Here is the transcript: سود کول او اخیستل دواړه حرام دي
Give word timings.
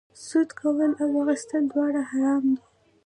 سود 0.25 0.49
کول 0.59 0.91
او 1.01 1.07
اخیستل 1.21 1.63
دواړه 1.71 2.01
حرام 2.09 2.43
دي 2.55 2.63